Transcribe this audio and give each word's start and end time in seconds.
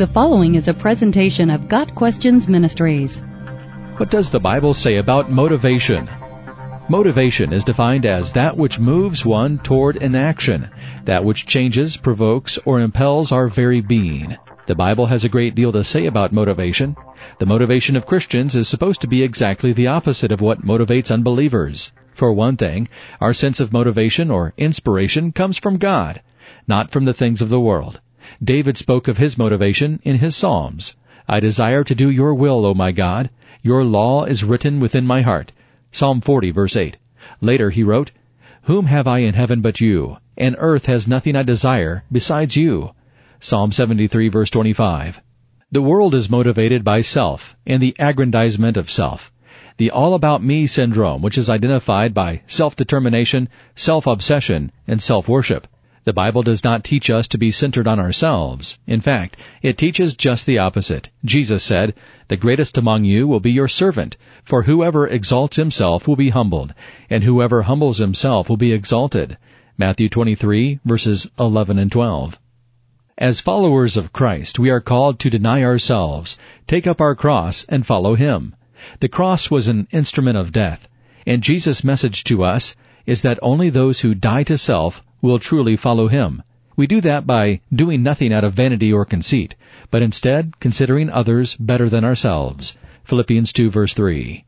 The 0.00 0.06
following 0.06 0.54
is 0.54 0.66
a 0.66 0.72
presentation 0.72 1.50
of 1.50 1.68
Got 1.68 1.94
Questions 1.94 2.48
Ministries. 2.48 3.18
What 3.98 4.10
does 4.10 4.30
the 4.30 4.40
Bible 4.40 4.72
say 4.72 4.96
about 4.96 5.30
motivation? 5.30 6.08
Motivation 6.88 7.52
is 7.52 7.64
defined 7.64 8.06
as 8.06 8.32
that 8.32 8.56
which 8.56 8.78
moves 8.78 9.26
one 9.26 9.58
toward 9.58 10.02
an 10.02 10.16
action, 10.16 10.70
that 11.04 11.22
which 11.22 11.44
changes, 11.44 11.98
provokes, 11.98 12.58
or 12.64 12.80
impels 12.80 13.30
our 13.30 13.48
very 13.48 13.82
being. 13.82 14.38
The 14.64 14.74
Bible 14.74 15.04
has 15.04 15.26
a 15.26 15.28
great 15.28 15.54
deal 15.54 15.70
to 15.72 15.84
say 15.84 16.06
about 16.06 16.32
motivation. 16.32 16.96
The 17.38 17.44
motivation 17.44 17.94
of 17.94 18.06
Christians 18.06 18.56
is 18.56 18.68
supposed 18.68 19.02
to 19.02 19.06
be 19.06 19.22
exactly 19.22 19.74
the 19.74 19.88
opposite 19.88 20.32
of 20.32 20.40
what 20.40 20.64
motivates 20.64 21.12
unbelievers. 21.12 21.92
For 22.14 22.32
one 22.32 22.56
thing, 22.56 22.88
our 23.20 23.34
sense 23.34 23.60
of 23.60 23.70
motivation 23.70 24.30
or 24.30 24.54
inspiration 24.56 25.32
comes 25.32 25.58
from 25.58 25.76
God, 25.76 26.22
not 26.66 26.90
from 26.90 27.04
the 27.04 27.12
things 27.12 27.42
of 27.42 27.50
the 27.50 27.60
world. 27.60 28.00
David 28.42 28.76
spoke 28.76 29.08
of 29.08 29.18
his 29.18 29.36
motivation 29.36 30.00
in 30.02 30.18
his 30.18 30.36
Psalms. 30.36 30.96
I 31.28 31.40
desire 31.40 31.84
to 31.84 31.94
do 31.94 32.10
your 32.10 32.34
will, 32.34 32.64
O 32.64 32.74
my 32.74 32.92
God. 32.92 33.30
Your 33.62 33.84
law 33.84 34.24
is 34.24 34.44
written 34.44 34.80
within 34.80 35.06
my 35.06 35.20
heart. 35.22 35.52
Psalm 35.92 36.20
40 36.20 36.50
verse 36.50 36.76
8. 36.76 36.96
Later 37.40 37.70
he 37.70 37.82
wrote, 37.82 38.10
Whom 38.62 38.86
have 38.86 39.06
I 39.06 39.18
in 39.18 39.34
heaven 39.34 39.60
but 39.60 39.80
you? 39.80 40.16
And 40.36 40.56
earth 40.58 40.86
has 40.86 41.08
nothing 41.08 41.36
I 41.36 41.42
desire 41.42 42.04
besides 42.10 42.56
you. 42.56 42.92
Psalm 43.40 43.72
73 43.72 44.28
verse 44.28 44.50
25. 44.50 45.20
The 45.72 45.82
world 45.82 46.14
is 46.14 46.28
motivated 46.28 46.82
by 46.82 47.02
self 47.02 47.56
and 47.66 47.82
the 47.82 47.94
aggrandizement 47.98 48.76
of 48.76 48.90
self. 48.90 49.32
The 49.76 49.90
all 49.90 50.14
about 50.14 50.42
me 50.42 50.66
syndrome, 50.66 51.22
which 51.22 51.38
is 51.38 51.48
identified 51.48 52.12
by 52.12 52.42
self-determination, 52.46 53.48
self-obsession, 53.74 54.72
and 54.86 55.00
self-worship. 55.00 55.66
The 56.04 56.14
Bible 56.14 56.42
does 56.42 56.64
not 56.64 56.82
teach 56.82 57.10
us 57.10 57.28
to 57.28 57.36
be 57.36 57.50
centered 57.50 57.86
on 57.86 58.00
ourselves. 58.00 58.78
In 58.86 59.02
fact, 59.02 59.36
it 59.60 59.76
teaches 59.76 60.16
just 60.16 60.46
the 60.46 60.58
opposite. 60.58 61.10
Jesus 61.26 61.62
said, 61.62 61.92
The 62.28 62.38
greatest 62.38 62.78
among 62.78 63.04
you 63.04 63.28
will 63.28 63.40
be 63.40 63.52
your 63.52 63.68
servant, 63.68 64.16
for 64.42 64.62
whoever 64.62 65.06
exalts 65.06 65.56
himself 65.56 66.08
will 66.08 66.16
be 66.16 66.30
humbled, 66.30 66.72
and 67.10 67.22
whoever 67.24 67.62
humbles 67.62 67.98
himself 67.98 68.48
will 68.48 68.56
be 68.56 68.72
exalted. 68.72 69.36
Matthew 69.76 70.08
23 70.08 70.80
verses 70.86 71.30
11 71.38 71.78
and 71.78 71.92
12. 71.92 72.38
As 73.18 73.40
followers 73.40 73.98
of 73.98 74.14
Christ, 74.14 74.58
we 74.58 74.70
are 74.70 74.80
called 74.80 75.18
to 75.18 75.28
deny 75.28 75.62
ourselves, 75.62 76.38
take 76.66 76.86
up 76.86 77.02
our 77.02 77.14
cross, 77.14 77.66
and 77.68 77.84
follow 77.84 78.14
Him. 78.14 78.54
The 79.00 79.08
cross 79.08 79.50
was 79.50 79.68
an 79.68 79.86
instrument 79.90 80.38
of 80.38 80.52
death, 80.52 80.88
and 81.26 81.42
Jesus' 81.42 81.84
message 81.84 82.24
to 82.24 82.42
us 82.42 82.74
is 83.04 83.20
that 83.20 83.38
only 83.42 83.68
those 83.68 84.00
who 84.00 84.14
die 84.14 84.44
to 84.44 84.56
self 84.56 85.02
will 85.20 85.38
truly 85.38 85.76
follow 85.76 86.08
him. 86.08 86.42
We 86.76 86.86
do 86.86 87.00
that 87.02 87.26
by 87.26 87.60
doing 87.72 88.02
nothing 88.02 88.32
out 88.32 88.44
of 88.44 88.54
vanity 88.54 88.92
or 88.92 89.04
conceit, 89.04 89.54
but 89.90 90.02
instead 90.02 90.58
considering 90.60 91.10
others 91.10 91.56
better 91.56 91.88
than 91.88 92.04
ourselves. 92.04 92.76
Philippians 93.04 93.52
2 93.52 93.70
verse 93.70 93.92
3. 93.92 94.44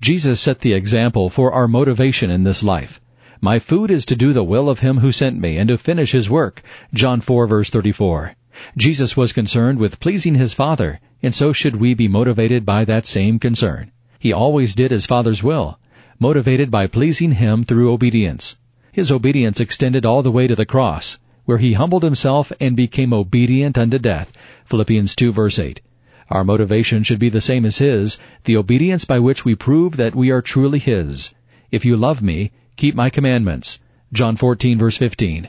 Jesus 0.00 0.40
set 0.40 0.60
the 0.60 0.72
example 0.72 1.28
for 1.28 1.52
our 1.52 1.68
motivation 1.68 2.30
in 2.30 2.44
this 2.44 2.62
life. 2.62 3.00
My 3.42 3.58
food 3.58 3.90
is 3.90 4.06
to 4.06 4.16
do 4.16 4.32
the 4.32 4.44
will 4.44 4.70
of 4.70 4.80
him 4.80 4.98
who 4.98 5.12
sent 5.12 5.38
me 5.38 5.58
and 5.58 5.68
to 5.68 5.76
finish 5.76 6.12
his 6.12 6.30
work. 6.30 6.62
John 6.94 7.20
4 7.20 7.46
verse 7.46 7.68
34. 7.68 8.34
Jesus 8.76 9.16
was 9.16 9.32
concerned 9.32 9.78
with 9.78 10.00
pleasing 10.00 10.34
his 10.34 10.54
Father, 10.54 11.00
and 11.22 11.34
so 11.34 11.52
should 11.52 11.76
we 11.76 11.94
be 11.94 12.08
motivated 12.08 12.64
by 12.64 12.84
that 12.84 13.06
same 13.06 13.38
concern. 13.38 13.92
He 14.18 14.32
always 14.32 14.74
did 14.74 14.90
his 14.90 15.06
Father's 15.06 15.42
will, 15.42 15.78
motivated 16.18 16.70
by 16.70 16.86
pleasing 16.86 17.32
him 17.32 17.64
through 17.64 17.92
obedience. 17.92 18.56
His 18.92 19.12
obedience 19.12 19.60
extended 19.60 20.04
all 20.04 20.22
the 20.22 20.32
way 20.32 20.46
to 20.46 20.56
the 20.56 20.66
cross, 20.66 21.18
where 21.44 21.58
he 21.58 21.74
humbled 21.74 22.02
himself 22.02 22.52
and 22.60 22.76
became 22.76 23.12
obedient 23.12 23.78
unto 23.78 23.98
death. 23.98 24.32
Philippians 24.64 25.14
2 25.14 25.32
verse 25.32 25.58
8. 25.58 25.80
Our 26.28 26.44
motivation 26.44 27.02
should 27.02 27.18
be 27.18 27.28
the 27.28 27.40
same 27.40 27.64
as 27.64 27.78
his, 27.78 28.18
the 28.44 28.56
obedience 28.56 29.04
by 29.04 29.18
which 29.18 29.44
we 29.44 29.54
prove 29.54 29.96
that 29.96 30.14
we 30.14 30.30
are 30.30 30.42
truly 30.42 30.78
his. 30.78 31.34
If 31.70 31.84
you 31.84 31.96
love 31.96 32.20
me, 32.20 32.50
keep 32.76 32.94
my 32.94 33.10
commandments. 33.10 33.78
John 34.12 34.36
14 34.36 34.78
verse 34.78 34.96
15. 34.96 35.48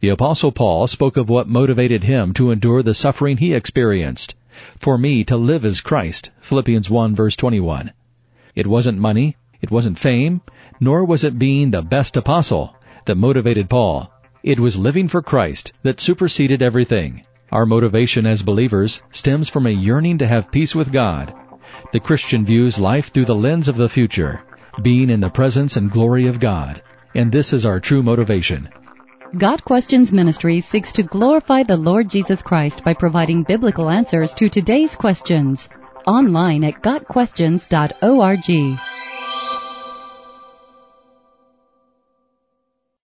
The 0.00 0.10
apostle 0.10 0.52
Paul 0.52 0.86
spoke 0.86 1.16
of 1.16 1.28
what 1.28 1.48
motivated 1.48 2.04
him 2.04 2.32
to 2.34 2.50
endure 2.50 2.82
the 2.82 2.94
suffering 2.94 3.38
he 3.38 3.54
experienced. 3.54 4.34
For 4.78 4.98
me 4.98 5.24
to 5.24 5.36
live 5.36 5.64
is 5.64 5.80
Christ. 5.80 6.30
Philippians 6.40 6.90
1 6.90 7.14
verse 7.14 7.36
21. 7.36 7.92
It 8.54 8.66
wasn't 8.66 8.98
money. 8.98 9.36
It 9.60 9.70
wasn't 9.70 9.98
fame 9.98 10.40
nor 10.80 11.04
was 11.04 11.24
it 11.24 11.38
being 11.38 11.70
the 11.70 11.82
best 11.82 12.16
apostle 12.16 12.74
that 13.04 13.16
motivated 13.16 13.68
Paul. 13.68 14.12
It 14.42 14.60
was 14.60 14.78
living 14.78 15.08
for 15.08 15.22
Christ 15.22 15.72
that 15.82 16.00
superseded 16.00 16.62
everything. 16.62 17.22
Our 17.50 17.66
motivation 17.66 18.26
as 18.26 18.42
believers 18.42 19.02
stems 19.10 19.48
from 19.48 19.66
a 19.66 19.70
yearning 19.70 20.18
to 20.18 20.26
have 20.26 20.52
peace 20.52 20.74
with 20.74 20.92
God. 20.92 21.32
The 21.92 22.00
Christian 22.00 22.44
views 22.44 22.78
life 22.78 23.12
through 23.12 23.24
the 23.24 23.34
lens 23.34 23.68
of 23.68 23.76
the 23.76 23.88
future, 23.88 24.42
being 24.82 25.10
in 25.10 25.20
the 25.20 25.30
presence 25.30 25.76
and 25.76 25.90
glory 25.90 26.26
of 26.26 26.38
God. 26.38 26.82
And 27.14 27.32
this 27.32 27.52
is 27.52 27.64
our 27.64 27.80
true 27.80 28.02
motivation. 28.02 28.68
Got 29.36 29.64
Questions 29.64 30.12
Ministry 30.12 30.60
seeks 30.60 30.92
to 30.92 31.02
glorify 31.02 31.62
the 31.62 31.76
Lord 31.76 32.08
Jesus 32.08 32.42
Christ 32.42 32.84
by 32.84 32.94
providing 32.94 33.42
biblical 33.42 33.90
answers 33.90 34.32
to 34.34 34.48
today's 34.48 34.94
questions. 34.94 35.68
Online 36.06 36.64
at 36.64 36.82
GotQuestions.org. 36.82 38.97